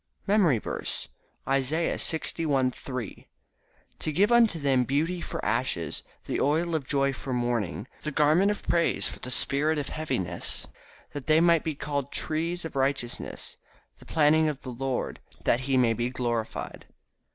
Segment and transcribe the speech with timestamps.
[0.25, 1.09] MEMORY VERSE,
[1.47, 3.27] Isaiah 61: 3
[3.99, 8.49] "To give unto them beauty for ashes, the oil of joy for mourning, the garment
[8.49, 10.65] of praise for the spirit of heaviness;
[11.13, 13.57] that they might be called trees of righteousness,
[13.99, 16.87] the planting of the Lord, that he might be glorified."